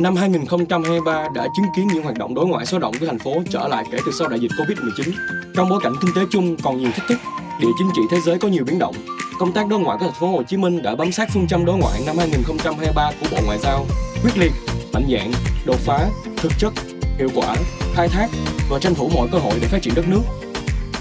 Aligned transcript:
Năm 0.00 0.16
2023 0.16 1.28
đã 1.34 1.48
chứng 1.56 1.66
kiến 1.76 1.88
những 1.88 2.02
hoạt 2.02 2.18
động 2.18 2.34
đối 2.34 2.46
ngoại 2.46 2.66
sôi 2.66 2.80
động 2.80 2.94
của 3.00 3.06
thành 3.06 3.18
phố 3.18 3.42
trở 3.50 3.68
lại 3.68 3.84
kể 3.92 3.98
từ 4.06 4.12
sau 4.18 4.28
đại 4.28 4.40
dịch 4.40 4.50
Covid-19. 4.58 5.12
Trong 5.54 5.68
bối 5.68 5.80
cảnh 5.82 5.92
kinh 6.00 6.14
tế 6.14 6.22
chung 6.30 6.56
còn 6.62 6.78
nhiều 6.78 6.90
thách 6.94 7.08
thức, 7.08 7.18
địa 7.60 7.68
chính 7.78 7.88
trị 7.96 8.02
thế 8.10 8.20
giới 8.20 8.38
có 8.38 8.48
nhiều 8.48 8.64
biến 8.64 8.78
động, 8.78 8.94
công 9.38 9.52
tác 9.52 9.68
đối 9.68 9.80
ngoại 9.80 9.98
của 10.00 10.04
thành 10.06 10.20
phố 10.20 10.26
Hồ 10.26 10.42
Chí 10.42 10.56
Minh 10.56 10.82
đã 10.82 10.96
bám 10.96 11.12
sát 11.12 11.28
phương 11.34 11.46
châm 11.46 11.64
đối 11.64 11.76
ngoại 11.78 12.00
năm 12.06 12.18
2023 12.18 13.12
của 13.20 13.26
Bộ 13.30 13.36
Ngoại 13.46 13.58
giao, 13.58 13.86
quyết 14.22 14.38
liệt, 14.38 14.52
mạnh 14.92 15.06
dạn, 15.10 15.32
đột 15.66 15.78
phá, 15.78 16.08
thực 16.36 16.52
chất, 16.58 16.72
hiệu 17.18 17.28
quả, 17.34 17.56
khai 17.94 18.08
thác 18.08 18.28
và 18.70 18.78
tranh 18.78 18.94
thủ 18.94 19.10
mọi 19.14 19.28
cơ 19.32 19.38
hội 19.38 19.54
để 19.60 19.66
phát 19.66 19.82
triển 19.82 19.94
đất 19.94 20.08
nước. 20.08 20.22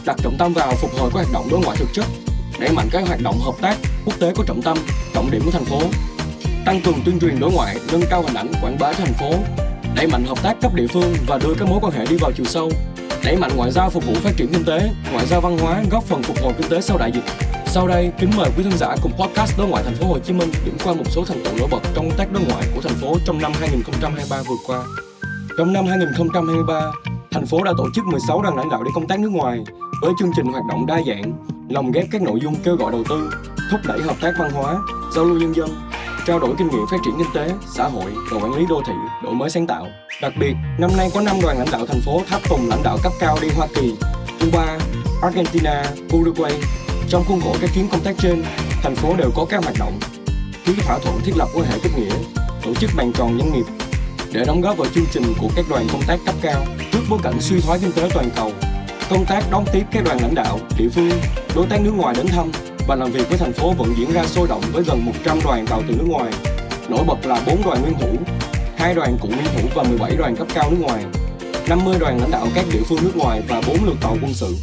Đặt 0.05 0.15
trọng 0.23 0.35
tâm 0.39 0.53
vào 0.53 0.73
phục 0.75 0.91
hồi 0.99 1.09
các 1.13 1.19
hoạt 1.19 1.33
động 1.33 1.47
đối 1.51 1.59
ngoại 1.59 1.77
thực 1.77 1.89
chất, 1.93 2.05
đẩy 2.59 2.71
mạnh 2.71 2.87
các 2.91 3.07
hoạt 3.07 3.19
động 3.23 3.39
hợp 3.39 3.55
tác 3.61 3.77
quốc 4.05 4.19
tế 4.19 4.33
có 4.35 4.43
trọng 4.47 4.61
tâm, 4.61 4.77
trọng 5.13 5.31
điểm 5.31 5.41
của 5.45 5.51
thành 5.51 5.65
phố, 5.65 5.81
tăng 6.65 6.81
cường 6.81 7.01
tuyên 7.05 7.19
truyền 7.19 7.39
đối 7.39 7.51
ngoại, 7.51 7.77
nâng 7.91 8.01
cao 8.09 8.21
hình 8.21 8.33
ảnh 8.33 8.51
quảng 8.61 8.77
bá 8.79 8.93
thành 8.93 9.13
phố, 9.13 9.33
đẩy 9.95 10.07
mạnh 10.07 10.23
hợp 10.25 10.43
tác 10.43 10.53
cấp 10.61 10.73
địa 10.75 10.87
phương 10.87 11.13
và 11.27 11.37
đưa 11.37 11.53
các 11.59 11.67
mối 11.67 11.79
quan 11.81 11.93
hệ 11.93 12.05
đi 12.05 12.15
vào 12.21 12.31
chiều 12.31 12.45
sâu, 12.45 12.71
đẩy 13.23 13.37
mạnh 13.37 13.51
ngoại 13.55 13.71
giao 13.71 13.89
phục 13.89 14.05
vụ 14.05 14.13
phát 14.13 14.31
triển 14.37 14.47
kinh 14.53 14.65
tế, 14.65 14.89
ngoại 15.11 15.25
giao 15.25 15.41
văn 15.41 15.57
hóa 15.57 15.83
góp 15.91 16.03
phần 16.03 16.23
phục 16.23 16.37
hồi 16.43 16.53
kinh 16.57 16.69
tế 16.69 16.81
sau 16.81 16.97
đại 16.97 17.11
dịch. 17.11 17.23
Sau 17.65 17.87
đây, 17.87 18.11
kính 18.19 18.29
mời 18.37 18.49
quý 18.57 18.63
khán 18.63 18.77
giả 18.77 18.95
cùng 19.01 19.11
podcast 19.11 19.57
đối 19.57 19.67
ngoại 19.67 19.83
thành 19.83 19.95
phố 19.95 20.07
Hồ 20.07 20.19
Chí 20.19 20.33
Minh 20.33 20.51
điểm 20.65 20.77
qua 20.83 20.93
một 20.93 21.03
số 21.05 21.25
thành 21.25 21.43
tựu 21.43 21.53
nổi 21.57 21.67
bật 21.71 21.79
trong 21.95 22.09
công 22.09 22.17
tác 22.17 22.31
đối 22.33 22.43
ngoại 22.43 22.65
của 22.75 22.81
thành 22.81 22.97
phố 23.01 23.17
trong 23.25 23.41
năm 23.41 23.51
2023 23.59 24.37
vừa 24.49 24.55
qua. 24.67 24.83
Trong 25.57 25.73
năm 25.73 25.85
2023, 25.85 26.91
thành 27.31 27.45
phố 27.45 27.63
đã 27.63 27.73
tổ 27.77 27.87
chức 27.95 28.05
16 28.05 28.41
đoàn 28.41 28.57
lãnh 28.57 28.69
đạo 28.69 28.83
đi 28.83 28.91
công 28.95 29.07
tác 29.07 29.19
nước 29.19 29.31
ngoài 29.31 29.59
với 30.01 30.11
chương 30.19 30.31
trình 30.35 30.45
hoạt 30.45 30.63
động 30.69 30.85
đa 30.85 31.01
dạng, 31.07 31.33
lồng 31.69 31.91
ghép 31.91 32.05
các 32.11 32.21
nội 32.21 32.39
dung 32.41 32.55
kêu 32.63 32.75
gọi 32.75 32.91
đầu 32.91 33.03
tư, 33.09 33.29
thúc 33.71 33.79
đẩy 33.85 34.01
hợp 34.01 34.15
tác 34.21 34.33
văn 34.39 34.51
hóa, 34.51 34.77
giao 35.15 35.25
lưu 35.25 35.39
nhân 35.39 35.55
dân, 35.55 35.69
trao 36.25 36.39
đổi 36.39 36.55
kinh 36.57 36.67
nghiệm 36.67 36.85
phát 36.91 36.97
triển 37.05 37.13
kinh 37.17 37.27
tế, 37.33 37.53
xã 37.75 37.83
hội 37.83 38.11
và 38.31 38.37
quản 38.41 38.53
lý 38.53 38.65
đô 38.69 38.81
thị, 38.87 38.93
đổi 39.23 39.33
mới 39.33 39.49
sáng 39.49 39.67
tạo. 39.67 39.87
Đặc 40.21 40.33
biệt, 40.39 40.53
năm 40.77 40.91
nay 40.97 41.09
có 41.13 41.21
5 41.21 41.35
đoàn 41.41 41.57
lãnh 41.57 41.71
đạo 41.71 41.85
thành 41.85 42.01
phố 42.05 42.21
tháp 42.29 42.49
tùng 42.49 42.69
lãnh 42.69 42.83
đạo 42.83 42.97
cấp 43.03 43.11
cao 43.19 43.37
đi 43.41 43.47
Hoa 43.55 43.67
Kỳ, 43.75 43.95
Cuba, 44.39 44.77
Argentina, 45.21 45.83
Uruguay. 46.15 46.53
Trong 47.09 47.23
khuôn 47.27 47.41
khổ 47.41 47.55
các 47.61 47.69
chuyến 47.75 47.87
công 47.87 48.01
tác 48.01 48.15
trên, 48.17 48.43
thành 48.83 48.95
phố 48.95 49.15
đều 49.17 49.31
có 49.35 49.45
các 49.49 49.63
hoạt 49.63 49.75
động 49.79 49.99
ký 50.65 50.73
thỏa 50.81 50.99
thuận 50.99 51.19
thiết 51.23 51.33
lập 51.37 51.47
quan 51.53 51.65
hệ 51.65 51.77
kết 51.83 51.89
nghĩa, 51.97 52.15
tổ 52.63 52.73
chức 52.73 52.89
bàn 52.95 53.11
tròn 53.13 53.37
doanh 53.39 53.53
nghiệp 53.53 53.65
để 54.33 54.45
đóng 54.45 54.61
góp 54.61 54.77
vào 54.77 54.87
chương 54.95 55.05
trình 55.11 55.33
của 55.41 55.49
các 55.55 55.65
đoàn 55.69 55.87
công 55.91 56.01
tác 56.07 56.19
cấp 56.25 56.35
cao 56.41 56.65
trước 56.91 56.99
bối 57.09 57.19
cảnh 57.23 57.35
suy 57.39 57.61
thoái 57.61 57.79
kinh 57.79 57.91
tế 57.91 58.09
toàn 58.13 58.29
cầu. 58.35 58.51
Công 59.09 59.25
tác 59.25 59.43
đón 59.51 59.65
tiếp 59.73 59.83
các 59.91 60.03
đoàn 60.05 60.17
lãnh 60.21 60.35
đạo, 60.35 60.59
địa 60.77 60.89
phương, 60.89 61.11
đối 61.55 61.65
tác 61.67 61.81
nước 61.81 61.93
ngoài 61.95 62.15
đến 62.17 62.27
thăm 62.27 62.51
và 62.89 62.95
làm 62.95 63.11
việc 63.11 63.29
với 63.29 63.37
thành 63.37 63.53
phố 63.53 63.73
vẫn 63.73 63.93
diễn 63.97 64.11
ra 64.11 64.25
sôi 64.25 64.47
động 64.47 64.61
với 64.71 64.83
gần 64.83 65.05
100 65.05 65.39
đoàn 65.43 65.65
tàu 65.67 65.81
từ 65.87 65.95
nước 65.95 66.05
ngoài. 66.07 66.33
Nổi 66.89 67.03
bật 67.07 67.25
là 67.25 67.41
4 67.45 67.61
đoàn 67.65 67.81
nguyên 67.81 67.93
thủ, 67.99 68.17
2 68.77 68.93
đoàn 68.93 69.17
cựu 69.21 69.31
nguyên 69.31 69.45
thủ 69.55 69.69
và 69.75 69.83
17 69.83 70.15
đoàn 70.15 70.35
cấp 70.35 70.47
cao 70.53 70.71
nước 70.71 70.77
ngoài, 70.81 71.03
50 71.69 71.95
đoàn 71.99 72.19
lãnh 72.21 72.31
đạo 72.31 72.47
các 72.55 72.65
địa 72.73 72.79
phương 72.89 72.99
nước 73.03 73.17
ngoài 73.17 73.41
và 73.47 73.61
4 73.67 73.77
lượt 73.85 73.95
tàu 74.01 74.17
quân 74.21 74.33
sự. 74.33 74.55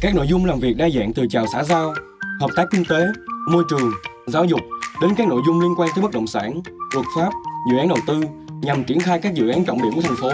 Các 0.00 0.14
nội 0.14 0.26
dung 0.26 0.44
làm 0.44 0.60
việc 0.60 0.76
đa 0.76 0.88
dạng 0.88 1.12
từ 1.12 1.26
chào 1.30 1.46
xã 1.52 1.64
giao, 1.64 1.94
hợp 2.40 2.50
tác 2.56 2.64
kinh 2.70 2.84
tế, 2.84 3.06
môi 3.50 3.64
trường, 3.70 3.90
giáo 4.26 4.44
dục 4.44 4.60
đến 5.00 5.10
các 5.16 5.28
nội 5.28 5.42
dung 5.46 5.60
liên 5.60 5.74
quan 5.76 5.88
tới 5.94 6.02
bất 6.02 6.12
động 6.12 6.26
sản, 6.26 6.60
luật 6.94 7.06
pháp, 7.16 7.30
dự 7.70 7.78
án 7.78 7.88
đầu 7.88 7.98
tư 8.06 8.22
nhằm 8.62 8.84
triển 8.84 9.00
khai 9.00 9.18
các 9.22 9.34
dự 9.34 9.48
án 9.48 9.64
trọng 9.64 9.82
điểm 9.82 9.92
của 9.94 10.02
thành 10.02 10.16
phố. 10.20 10.30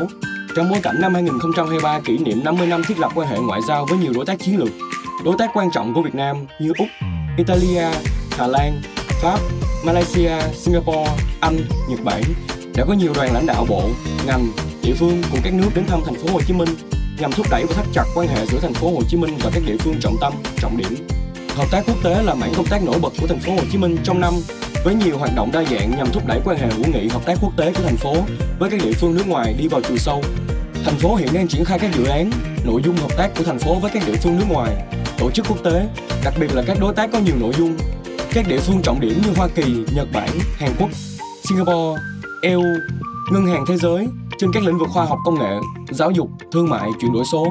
Trong 0.56 0.70
bối 0.70 0.80
cảnh 0.82 1.00
năm 1.00 1.14
2023 1.14 2.00
kỷ 2.00 2.18
niệm 2.18 2.44
50 2.44 2.66
năm 2.66 2.82
thiết 2.88 2.98
lập 2.98 3.12
quan 3.14 3.28
hệ 3.28 3.38
ngoại 3.38 3.60
giao 3.68 3.86
với 3.86 3.98
nhiều 3.98 4.12
đối 4.14 4.26
tác 4.26 4.38
chiến 4.38 4.58
lược, 4.58 4.70
đối 5.24 5.34
tác 5.38 5.50
quan 5.54 5.70
trọng 5.70 5.94
của 5.94 6.02
Việt 6.02 6.14
Nam 6.14 6.36
như 6.60 6.72
Úc, 6.78 6.88
Italia, 7.36 7.86
Hà 8.30 8.46
Lan, 8.46 8.82
Pháp, 9.22 9.38
Malaysia, 9.84 10.32
Singapore, 10.54 11.10
Anh, 11.40 11.58
Nhật 11.88 12.00
Bản 12.04 12.22
đã 12.76 12.84
có 12.84 12.92
nhiều 12.92 13.12
đoàn 13.14 13.34
lãnh 13.34 13.46
đạo 13.46 13.66
bộ, 13.68 13.82
ngành, 14.26 14.48
địa 14.82 14.94
phương 14.94 15.22
của 15.32 15.38
các 15.44 15.54
nước 15.54 15.68
đến 15.74 15.86
thăm 15.86 16.00
thành 16.04 16.14
phố 16.14 16.32
Hồ 16.32 16.40
Chí 16.46 16.52
Minh 16.54 16.68
nhằm 17.18 17.32
thúc 17.32 17.46
đẩy 17.50 17.64
và 17.64 17.74
thắt 17.74 17.86
chặt 17.92 18.04
quan 18.14 18.28
hệ 18.28 18.46
giữa 18.46 18.58
thành 18.60 18.74
phố 18.74 18.90
Hồ 18.90 19.02
Chí 19.08 19.16
Minh 19.16 19.36
và 19.42 19.50
các 19.54 19.62
địa 19.66 19.76
phương 19.78 20.00
trọng 20.00 20.16
tâm, 20.20 20.32
trọng 20.58 20.76
điểm. 20.76 21.06
Hợp 21.56 21.70
tác 21.70 21.82
quốc 21.86 21.96
tế 22.04 22.22
là 22.22 22.34
mảng 22.34 22.52
công 22.56 22.66
tác 22.66 22.82
nổi 22.82 22.98
bật 23.02 23.12
của 23.20 23.26
thành 23.26 23.40
phố 23.40 23.52
Hồ 23.52 23.62
Chí 23.72 23.78
Minh 23.78 23.96
trong 24.04 24.20
năm 24.20 24.34
với 24.84 24.94
nhiều 24.94 25.18
hoạt 25.18 25.30
động 25.36 25.50
đa 25.52 25.64
dạng 25.64 25.90
nhằm 25.96 26.10
thúc 26.12 26.26
đẩy 26.26 26.40
quan 26.44 26.58
hệ 26.58 26.66
hữu 26.66 26.86
nghị 26.92 27.08
hợp 27.08 27.26
tác 27.26 27.38
quốc 27.40 27.52
tế 27.56 27.72
của 27.72 27.82
thành 27.82 27.96
phố 27.96 28.14
với 28.58 28.70
các 28.70 28.80
địa 28.84 28.92
phương 28.92 29.14
nước 29.14 29.26
ngoài 29.26 29.54
đi 29.58 29.68
vào 29.68 29.80
chiều 29.88 29.96
sâu. 29.96 30.22
Thành 30.84 30.98
phố 30.98 31.14
hiện 31.14 31.28
đang 31.32 31.48
triển 31.48 31.64
khai 31.64 31.78
các 31.78 31.94
dự 31.94 32.04
án, 32.04 32.30
nội 32.64 32.82
dung 32.84 32.96
hợp 32.96 33.16
tác 33.16 33.30
của 33.38 33.44
thành 33.44 33.58
phố 33.58 33.74
với 33.74 33.90
các 33.94 34.02
địa 34.06 34.16
phương 34.22 34.38
nước 34.38 34.46
ngoài, 34.48 34.70
tổ 35.18 35.30
chức 35.30 35.46
quốc 35.48 35.58
tế, 35.64 35.86
đặc 36.24 36.34
biệt 36.40 36.54
là 36.54 36.62
các 36.66 36.76
đối 36.80 36.94
tác 36.94 37.10
có 37.12 37.18
nhiều 37.18 37.34
nội 37.40 37.52
dung. 37.58 37.76
Các 38.32 38.48
địa 38.48 38.58
phương 38.58 38.82
trọng 38.82 39.00
điểm 39.00 39.22
như 39.24 39.32
Hoa 39.36 39.48
Kỳ, 39.54 39.84
Nhật 39.94 40.08
Bản, 40.12 40.28
Hàn 40.56 40.70
Quốc, 40.78 40.90
Singapore, 41.48 42.02
EU, 42.42 42.62
Ngân 43.32 43.46
hàng 43.46 43.64
Thế 43.68 43.76
giới 43.76 44.08
trên 44.38 44.52
các 44.52 44.62
lĩnh 44.62 44.78
vực 44.78 44.88
khoa 44.92 45.04
học 45.04 45.18
công 45.24 45.38
nghệ, 45.38 45.58
giáo 45.90 46.10
dục, 46.10 46.30
thương 46.52 46.68
mại, 46.68 46.90
chuyển 47.00 47.12
đổi 47.12 47.24
số. 47.32 47.46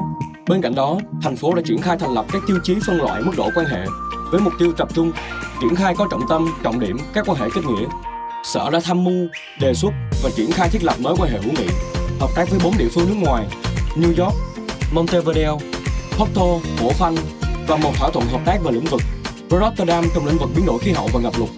Bên 0.48 0.62
cạnh 0.62 0.74
đó, 0.74 0.98
thành 1.22 1.36
phố 1.36 1.54
đã 1.54 1.62
triển 1.64 1.78
khai 1.82 1.96
thành 1.98 2.14
lập 2.14 2.26
các 2.32 2.42
tiêu 2.46 2.58
chí 2.64 2.74
phân 2.86 2.96
loại 2.96 3.22
mức 3.22 3.32
độ 3.36 3.50
quan 3.54 3.66
hệ 3.66 3.84
với 4.30 4.40
mục 4.40 4.52
tiêu 4.58 4.72
tập 4.76 4.88
trung 4.94 5.12
triển 5.60 5.74
khai 5.74 5.94
có 5.98 6.06
trọng 6.10 6.28
tâm, 6.28 6.48
trọng 6.62 6.80
điểm 6.80 6.96
các 7.14 7.24
quan 7.28 7.38
hệ 7.38 7.46
kết 7.54 7.60
nghĩa. 7.64 7.86
Sở 8.44 8.70
đã 8.70 8.80
tham 8.84 9.04
mưu, 9.04 9.28
đề 9.60 9.74
xuất 9.74 9.90
và 10.22 10.30
triển 10.36 10.52
khai 10.52 10.68
thiết 10.68 10.84
lập 10.84 10.94
mới 11.00 11.14
quan 11.18 11.30
hệ 11.30 11.38
hữu 11.38 11.52
nghị, 11.52 11.68
hợp 12.20 12.30
tác 12.36 12.50
với 12.50 12.60
bốn 12.64 12.72
địa 12.78 12.88
phương 12.94 13.08
nước 13.08 13.16
ngoài, 13.20 13.46
New 13.96 14.24
York, 14.24 14.34
Montevideo, 14.92 15.58
Porto, 16.18 16.46
Hổ 16.80 16.90
Phanh 16.90 17.16
và 17.68 17.76
một 17.76 17.92
thỏa 17.98 18.10
thuận 18.10 18.26
hợp 18.26 18.40
tác 18.44 18.58
về 18.64 18.72
lĩnh 18.72 18.84
vực 18.84 19.00
Rotterdam 19.50 20.04
trong 20.14 20.26
lĩnh 20.26 20.38
vực 20.38 20.50
biến 20.56 20.66
đổi 20.66 20.78
khí 20.78 20.92
hậu 20.92 21.08
và 21.12 21.20
ngập 21.20 21.38
lụt. 21.38 21.48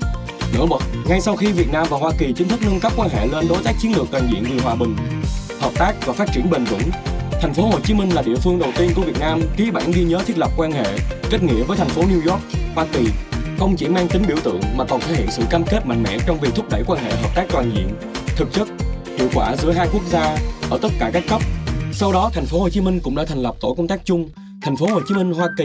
Nổi 0.55 0.67
bật, 0.67 0.81
ngay 1.09 1.21
sau 1.21 1.37
khi 1.37 1.53
Việt 1.53 1.73
Nam 1.73 1.87
và 1.91 1.99
Hoa 1.99 2.13
Kỳ 2.19 2.33
chính 2.37 2.49
thức 2.49 2.61
nâng 2.65 2.81
cấp 2.81 2.93
quan 2.97 3.09
hệ 3.09 3.27
lên 3.27 3.49
đối 3.49 3.63
tác 3.63 3.73
chiến 3.81 3.97
lược 3.97 4.07
toàn 4.11 4.29
diện 4.33 4.45
vì 4.45 4.59
hòa 4.59 4.75
bình, 4.75 4.97
hợp 5.61 5.73
tác 5.75 6.07
và 6.07 6.13
phát 6.13 6.29
triển 6.35 6.51
bền 6.51 6.65
vững, 6.65 6.91
thành 7.43 7.55
phố 7.55 7.63
Hồ 7.63 7.81
Chí 7.85 7.95
Minh 7.95 8.11
là 8.11 8.23
địa 8.23 8.37
phương 8.37 8.59
đầu 8.59 8.71
tiên 8.77 8.91
của 8.97 9.03
Việt 9.03 9.21
Nam 9.21 9.41
ký 9.57 9.71
bản 9.71 9.93
ghi 9.93 10.05
nhớ 10.05 10.19
thiết 10.27 10.39
lập 10.39 10.51
quan 10.57 10.73
hệ 10.73 10.99
kết 11.31 11.43
nghĩa 11.43 11.63
với 11.63 11.77
thành 11.77 11.89
phố 11.89 12.03
New 12.03 12.31
York, 12.31 12.43
Hoa 12.75 12.87
Kỳ 12.93 13.09
không 13.59 13.77
chỉ 13.77 13.89
mang 13.89 14.09
tính 14.09 14.23
biểu 14.29 14.37
tượng 14.45 14.61
mà 14.77 14.85
còn 14.85 15.01
thể 15.01 15.15
hiện 15.15 15.31
sự 15.31 15.43
cam 15.51 15.65
kết 15.65 15.87
mạnh 15.87 16.03
mẽ 16.03 16.19
trong 16.27 16.41
việc 16.41 16.55
thúc 16.55 16.67
đẩy 16.71 16.83
quan 16.87 17.05
hệ 17.05 17.11
hợp 17.11 17.35
tác 17.35 17.45
toàn 17.53 17.73
diện, 17.75 17.89
thực 18.37 18.53
chất, 18.53 18.69
hiệu 19.19 19.29
quả 19.35 19.57
giữa 19.57 19.73
hai 19.73 19.89
quốc 19.93 20.03
gia 20.11 20.37
ở 20.71 20.79
tất 20.83 20.89
cả 20.99 21.11
các 21.13 21.25
cấp. 21.29 21.41
Sau 21.93 22.13
đó, 22.13 22.31
thành 22.35 22.45
phố 22.47 22.61
Hồ 22.61 22.69
Chí 22.69 22.81
Minh 22.81 23.01
cũng 23.01 23.17
đã 23.17 23.25
thành 23.25 23.43
lập 23.43 23.55
tổ 23.61 23.75
công 23.75 23.89
tác 23.89 24.01
chung 24.05 24.29
thành 24.63 24.77
phố 24.77 24.87
Hồ 24.87 25.01
Chí 25.09 25.15
Minh 25.15 25.33
Hoa 25.33 25.49
Kỳ 25.59 25.65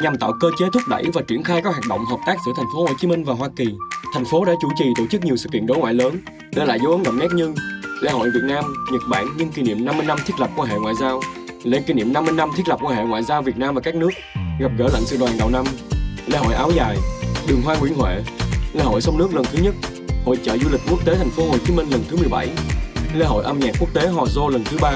nhằm 0.00 0.16
tạo 0.16 0.32
cơ 0.40 0.48
chế 0.58 0.66
thúc 0.72 0.82
đẩy 0.88 1.04
và 1.14 1.22
triển 1.22 1.42
khai 1.42 1.62
các 1.62 1.70
hoạt 1.70 1.86
động 1.88 2.04
hợp 2.04 2.18
tác 2.26 2.36
giữa 2.46 2.52
thành 2.56 2.66
phố 2.74 2.80
Hồ 2.80 2.94
Chí 2.98 3.06
Minh 3.06 3.24
và 3.24 3.34
Hoa 3.34 3.48
Kỳ. 3.56 3.66
Thành 4.14 4.24
phố 4.24 4.44
đã 4.44 4.52
chủ 4.62 4.68
trì 4.78 4.84
tổ 4.96 5.06
chức 5.10 5.24
nhiều 5.24 5.36
sự 5.36 5.48
kiện 5.52 5.66
đối 5.66 5.78
ngoại 5.78 5.94
lớn, 5.94 6.18
để 6.56 6.64
lại 6.64 6.78
dấu 6.82 6.92
ấn 6.92 7.02
đậm 7.02 7.18
nét 7.18 7.28
như 7.34 7.54
lễ 8.02 8.10
hội 8.10 8.30
Việt 8.34 8.40
Nam, 8.42 8.64
Nhật 8.92 9.02
Bản 9.10 9.26
nhân 9.36 9.48
kỷ 9.48 9.62
niệm 9.62 9.84
50 9.84 10.06
năm 10.06 10.18
thiết 10.26 10.40
lập 10.40 10.50
quan 10.56 10.68
hệ 10.68 10.78
ngoại 10.78 10.94
giao, 11.00 11.20
lễ 11.64 11.82
kỷ 11.86 11.94
niệm 11.94 12.12
50 12.12 12.34
năm 12.34 12.50
thiết 12.56 12.68
lập 12.68 12.78
quan 12.82 12.96
hệ 12.96 13.04
ngoại 13.04 13.22
giao 13.22 13.42
Việt 13.42 13.56
Nam 13.56 13.74
và 13.74 13.80
các 13.80 13.94
nước, 13.94 14.10
gặp 14.60 14.70
gỡ 14.78 14.88
lãnh 14.92 15.04
sự 15.04 15.16
đoàn 15.16 15.32
đầu 15.38 15.50
năm, 15.50 15.64
lễ 16.26 16.38
hội 16.38 16.54
áo 16.54 16.70
dài, 16.76 16.96
đường 17.48 17.60
hoa 17.64 17.76
Nguyễn 17.76 17.94
Huệ, 17.94 18.20
lễ 18.72 18.82
hội 18.84 19.00
sông 19.00 19.18
nước 19.18 19.34
lần 19.34 19.44
thứ 19.52 19.62
nhất, 19.62 19.74
hội 20.24 20.36
chợ 20.44 20.56
du 20.58 20.68
lịch 20.72 20.80
quốc 20.90 21.04
tế 21.04 21.14
thành 21.14 21.30
phố 21.30 21.42
Hồ 21.50 21.58
Chí 21.66 21.74
Minh 21.74 21.90
lần 21.90 22.00
thứ 22.08 22.16
17, 22.16 22.48
lễ 23.14 23.26
hội 23.26 23.44
âm 23.44 23.60
nhạc 23.60 23.72
quốc 23.80 23.88
tế 23.94 24.08
Hò 24.08 24.26
Dô 24.26 24.48
lần 24.48 24.64
thứ 24.64 24.78
ba. 24.80 24.92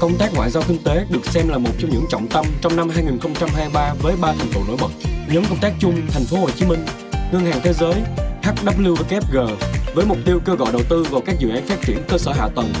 Công 0.00 0.18
tác 0.18 0.34
ngoại 0.34 0.50
giao 0.50 0.62
kinh 0.68 0.78
tế 0.84 1.06
được 1.10 1.26
xem 1.26 1.48
là 1.48 1.58
một 1.58 1.70
trong 1.78 1.90
những 1.90 2.04
trọng 2.08 2.26
tâm 2.28 2.44
trong 2.60 2.76
năm 2.76 2.88
2023 2.88 3.94
với 4.02 4.14
ba 4.20 4.32
thành 4.38 4.48
tựu 4.54 4.62
nổi 4.66 4.76
bật. 4.80 4.88
Nhóm 5.32 5.44
công 5.48 5.58
tác 5.60 5.72
chung 5.80 5.94
thành 6.10 6.24
phố 6.24 6.36
Hồ 6.36 6.50
Chí 6.50 6.66
Minh, 6.66 6.84
Ngân 7.32 7.44
hàng 7.44 7.60
Thế 7.62 7.72
giới, 7.72 7.94
HWG 8.42 9.46
với 9.94 10.06
mục 10.06 10.18
tiêu 10.26 10.40
kêu 10.46 10.56
gọi 10.56 10.72
đầu 10.72 10.82
tư 10.88 11.04
vào 11.10 11.20
các 11.26 11.36
dự 11.38 11.48
án 11.48 11.66
phát 11.66 11.78
triển 11.86 11.98
cơ 12.08 12.18
sở 12.18 12.32
hạ 12.32 12.48
tầng, 12.56 12.72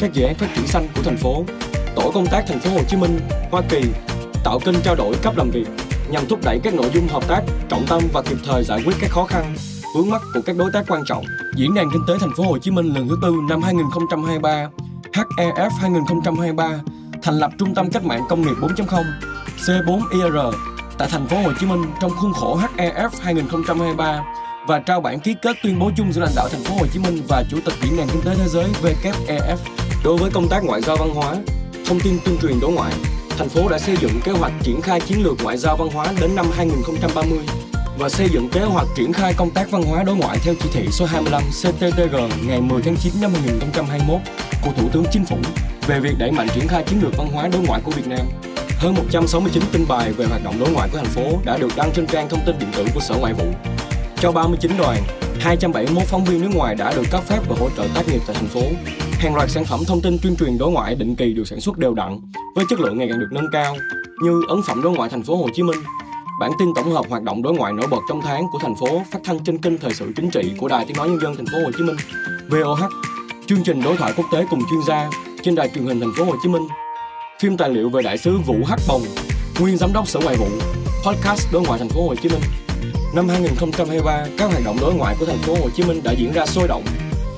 các 0.00 0.12
dự 0.12 0.24
án 0.24 0.34
phát 0.34 0.46
triển 0.56 0.66
xanh 0.66 0.88
của 0.96 1.02
thành 1.02 1.16
phố. 1.16 1.44
Tổ 1.96 2.10
công 2.14 2.26
tác 2.26 2.44
thành 2.48 2.60
phố 2.60 2.70
Hồ 2.70 2.80
Chí 2.88 2.96
Minh, 2.96 3.20
Hoa 3.50 3.62
Kỳ 3.68 3.80
tạo 4.44 4.58
kênh 4.58 4.82
trao 4.84 4.94
đổi 4.94 5.14
cấp 5.22 5.36
làm 5.36 5.50
việc 5.50 5.66
nhằm 6.10 6.26
thúc 6.28 6.38
đẩy 6.44 6.60
các 6.62 6.74
nội 6.74 6.90
dung 6.94 7.08
hợp 7.08 7.28
tác 7.28 7.42
trọng 7.68 7.86
tâm 7.88 8.02
và 8.12 8.22
kịp 8.22 8.38
thời 8.46 8.64
giải 8.64 8.82
quyết 8.84 8.94
các 9.00 9.10
khó 9.10 9.24
khăn 9.24 9.56
vướng 9.94 10.10
mắt 10.10 10.22
của 10.34 10.40
các 10.46 10.56
đối 10.56 10.70
tác 10.72 10.84
quan 10.88 11.02
trọng. 11.06 11.24
Diễn 11.56 11.74
đàn 11.74 11.90
kinh 11.92 12.02
tế 12.08 12.14
thành 12.20 12.32
phố 12.36 12.44
Hồ 12.44 12.58
Chí 12.58 12.70
Minh 12.70 12.94
lần 12.94 13.08
thứ 13.08 13.16
tư 13.22 13.34
năm 13.48 13.62
2023, 13.62 14.68
HEF 15.12 15.70
2023 15.80 16.80
thành 17.22 17.34
lập 17.34 17.50
trung 17.58 17.74
tâm 17.74 17.90
cách 17.90 18.04
mạng 18.04 18.22
công 18.28 18.42
nghiệp 18.42 18.54
4.0 18.60 19.04
C4IR 19.58 20.52
tại 20.98 21.08
thành 21.10 21.26
phố 21.26 21.36
Hồ 21.42 21.52
Chí 21.60 21.66
Minh 21.66 21.82
trong 22.00 22.10
khuôn 22.10 22.32
khổ 22.32 22.60
HEF 22.76 23.08
2023 23.22 24.22
và 24.66 24.78
trao 24.78 25.00
bản 25.00 25.20
ký 25.20 25.34
kết 25.42 25.56
tuyên 25.62 25.78
bố 25.78 25.90
chung 25.96 26.12
giữa 26.12 26.20
lãnh 26.20 26.34
đạo 26.36 26.48
thành 26.52 26.62
phố 26.64 26.74
Hồ 26.74 26.86
Chí 26.92 26.98
Minh 26.98 27.22
và 27.28 27.44
chủ 27.50 27.58
tịch 27.64 27.74
diễn 27.82 27.96
đàn 27.96 28.08
kinh 28.08 28.22
tế 28.24 28.34
thế 28.34 28.48
giới 28.48 28.66
WEF. 28.82 29.56
Đối 30.04 30.16
với 30.16 30.30
công 30.30 30.48
tác 30.48 30.64
ngoại 30.64 30.82
giao 30.82 30.96
văn 30.96 31.10
hóa, 31.14 31.34
thông 31.86 32.00
tin 32.00 32.18
tuyên 32.24 32.38
truyền 32.42 32.60
đối 32.60 32.72
ngoại, 32.72 32.92
thành 33.38 33.48
phố 33.48 33.68
đã 33.68 33.78
xây 33.78 33.96
dựng 33.96 34.20
kế 34.24 34.32
hoạch 34.32 34.52
triển 34.62 34.80
khai 34.80 35.00
chiến 35.00 35.22
lược 35.22 35.36
ngoại 35.42 35.56
giao 35.56 35.76
văn 35.76 35.88
hóa 35.88 36.06
đến 36.20 36.34
năm 36.36 36.46
2030 36.56 37.38
và 37.98 38.08
xây 38.08 38.28
dựng 38.28 38.48
kế 38.48 38.60
hoạch 38.60 38.86
triển 38.96 39.12
khai 39.12 39.34
công 39.36 39.50
tác 39.50 39.70
văn 39.70 39.82
hóa 39.82 40.02
đối 40.02 40.16
ngoại 40.16 40.38
theo 40.42 40.54
chỉ 40.62 40.68
thị 40.72 40.86
số 40.90 41.04
25 41.04 41.42
CTTG 41.42 42.16
ngày 42.46 42.60
10 42.60 42.82
tháng 42.82 42.96
9 42.96 43.12
năm 43.20 43.30
2021 43.34 44.20
của 44.64 44.70
Thủ 44.76 44.88
tướng 44.92 45.04
Chính 45.12 45.24
phủ 45.24 45.36
về 45.86 46.00
việc 46.00 46.14
đẩy 46.18 46.30
mạnh 46.30 46.48
triển 46.54 46.68
khai 46.68 46.84
chiến 46.86 46.98
lược 47.02 47.16
văn 47.16 47.28
hóa 47.32 47.48
đối 47.52 47.62
ngoại 47.62 47.80
của 47.84 47.90
Việt 47.90 48.06
Nam. 48.06 48.26
Hơn 48.78 48.94
169 48.94 49.62
tin 49.72 49.84
bài 49.88 50.12
về 50.12 50.26
hoạt 50.26 50.44
động 50.44 50.54
đối 50.60 50.70
ngoại 50.70 50.88
của 50.92 50.98
thành 50.98 51.06
phố 51.06 51.38
đã 51.44 51.58
được 51.58 51.68
đăng 51.76 51.90
trên 51.94 52.06
trang 52.06 52.28
thông 52.28 52.40
tin 52.46 52.58
điện 52.58 52.68
tử 52.76 52.84
của 52.94 53.00
Sở 53.00 53.14
Ngoại 53.20 53.32
vụ. 53.32 53.46
Cho 54.20 54.32
39 54.32 54.72
đoàn, 54.78 55.02
271 55.40 56.02
phóng 56.02 56.24
viên 56.24 56.40
nước 56.40 56.50
ngoài 56.54 56.74
đã 56.74 56.92
được 56.96 57.04
cấp 57.10 57.24
phép 57.26 57.40
và 57.48 57.56
hỗ 57.60 57.68
trợ 57.76 57.86
tác 57.94 58.08
nghiệp 58.08 58.20
tại 58.26 58.36
thành 58.36 58.48
phố. 58.48 58.62
Hàng 59.12 59.34
loạt 59.34 59.50
sản 59.50 59.64
phẩm 59.64 59.80
thông 59.86 60.00
tin 60.00 60.18
tuyên 60.22 60.36
truyền 60.36 60.58
đối 60.58 60.70
ngoại 60.70 60.94
định 60.94 61.16
kỳ 61.16 61.32
được 61.32 61.48
sản 61.48 61.60
xuất 61.60 61.78
đều 61.78 61.94
đặn 61.94 62.20
với 62.54 62.64
chất 62.70 62.80
lượng 62.80 62.98
ngày 62.98 63.08
càng 63.10 63.20
được 63.20 63.28
nâng 63.32 63.50
cao 63.52 63.76
như 64.22 64.42
ấn 64.48 64.58
phẩm 64.66 64.82
đối 64.82 64.92
ngoại 64.92 65.10
thành 65.10 65.22
phố 65.22 65.36
Hồ 65.36 65.48
Chí 65.54 65.62
Minh, 65.62 65.78
bản 66.38 66.52
tin 66.58 66.74
tổng 66.74 66.92
hợp 66.92 67.04
hoạt 67.08 67.22
động 67.22 67.42
đối 67.42 67.54
ngoại 67.54 67.72
nổi 67.72 67.86
bật 67.90 68.00
trong 68.08 68.20
tháng 68.22 68.48
của 68.52 68.58
thành 68.58 68.74
phố 68.74 69.02
phát 69.12 69.18
thanh 69.24 69.38
trên 69.44 69.58
kênh 69.58 69.78
thời 69.78 69.94
sự 69.94 70.12
chính 70.16 70.30
trị 70.30 70.52
của 70.58 70.68
Đài 70.68 70.84
Tiếng 70.84 70.96
nói 70.96 71.08
nhân 71.08 71.20
dân 71.20 71.36
thành 71.36 71.46
phố 71.46 71.58
Hồ 71.64 71.70
Chí 71.76 71.82
Minh, 71.82 71.96
VOH, 72.48 72.88
chương 73.46 73.64
trình 73.64 73.82
đối 73.82 73.96
thoại 73.96 74.12
quốc 74.16 74.26
tế 74.32 74.44
cùng 74.50 74.60
chuyên 74.70 74.80
gia 74.88 75.10
trên 75.42 75.54
đài 75.54 75.68
truyền 75.68 75.84
hình 75.86 76.00
thành 76.00 76.12
phố 76.16 76.24
Hồ 76.24 76.34
Chí 76.42 76.48
Minh, 76.48 76.62
phim 77.40 77.56
tài 77.56 77.70
liệu 77.70 77.88
về 77.88 78.02
đại 78.02 78.18
sứ 78.18 78.38
Vũ 78.46 78.54
Hắc 78.66 78.80
Bồng, 78.88 79.02
nguyên 79.60 79.76
giám 79.76 79.92
đốc 79.92 80.08
Sở 80.08 80.20
Ngoại 80.20 80.36
vụ, 80.36 80.46
podcast 81.04 81.52
đối 81.52 81.62
ngoại 81.62 81.78
thành 81.78 81.88
phố 81.88 82.08
Hồ 82.08 82.14
Chí 82.14 82.28
Minh. 82.28 82.40
Năm 83.14 83.28
2023, 83.28 84.26
các 84.38 84.50
hoạt 84.50 84.64
động 84.64 84.76
đối 84.80 84.94
ngoại 84.94 85.16
của 85.20 85.26
thành 85.26 85.38
phố 85.38 85.54
Hồ 85.62 85.70
Chí 85.74 85.82
Minh 85.82 86.00
đã 86.04 86.12
diễn 86.12 86.32
ra 86.32 86.46
sôi 86.46 86.68
động, 86.68 86.84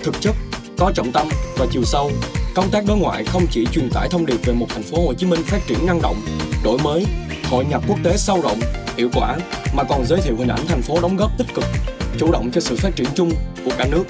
thực 0.03 0.21
chất, 0.21 0.37
có 0.79 0.93
trọng 0.95 1.13
tâm 1.13 1.29
và 1.59 1.67
chiều 1.71 1.83
sâu. 1.85 2.11
Công 2.55 2.71
tác 2.71 2.85
đối 2.89 2.99
ngoại 2.99 3.25
không 3.25 3.47
chỉ 3.51 3.67
truyền 3.73 3.91
tải 3.91 4.09
thông 4.09 4.27
điệp 4.27 4.39
về 4.45 4.53
một 4.53 4.67
thành 4.69 4.83
phố 4.83 5.07
Hồ 5.07 5.15
Chí 5.15 5.27
Minh 5.27 5.41
phát 5.43 5.61
triển 5.67 5.87
năng 5.87 6.03
động, 6.03 6.17
đổi 6.65 6.79
mới, 6.85 7.07
hội 7.51 7.65
nhập 7.65 7.83
quốc 7.89 7.99
tế 8.05 8.17
sâu 8.17 8.41
rộng, 8.43 8.59
hiệu 9.01 9.11
quả 9.15 9.37
mà 9.75 9.85
còn 9.89 10.07
giới 10.07 10.21
thiệu 10.21 10.37
hình 10.39 10.49
ảnh 10.49 10.67
thành 10.69 10.83
phố 10.83 11.01
đóng 11.03 11.17
góp 11.17 11.39
tích 11.39 11.47
cực, 11.55 11.65
chủ 12.19 12.33
động 12.33 12.51
cho 12.53 12.61
sự 12.61 12.77
phát 12.77 12.97
triển 12.97 13.07
chung 13.15 13.31
của 13.65 13.73
cả 13.79 13.87
nước. 13.91 14.05